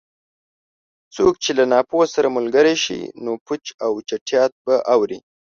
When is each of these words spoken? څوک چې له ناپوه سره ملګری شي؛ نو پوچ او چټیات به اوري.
څوک 1.15 1.33
چې 1.43 1.51
له 1.57 1.63
ناپوه 1.73 2.05
سره 2.15 2.27
ملګری 2.37 2.75
شي؛ 2.83 3.01
نو 3.23 3.31
پوچ 3.45 3.63
او 3.85 3.93
چټیات 4.09 4.51
به 4.65 4.75
اوري. 4.93 5.19